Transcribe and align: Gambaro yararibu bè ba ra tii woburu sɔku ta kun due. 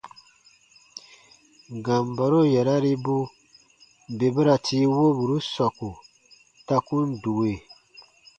Gambaro 1.85 2.39
yararibu 2.55 3.17
bè 4.17 4.27
ba 4.35 4.41
ra 4.47 4.55
tii 4.65 4.89
woburu 4.93 5.37
sɔku 5.53 5.89
ta 6.67 6.75
kun 6.87 7.07
due. 7.23 7.53